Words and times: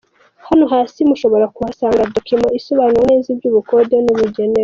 Hano 0.47 0.65
hasi 0.73 0.99
mushobora 1.09 1.45
kuhasanga 1.55 2.09
Document 2.15 2.57
isobanura 2.59 3.03
neza 3.11 3.27
iby’Ubukonde 3.33 3.95
n’Ubugererwa 4.01 4.59